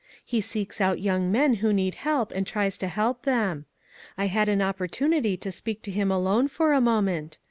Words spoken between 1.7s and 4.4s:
need help, and tries to help them. I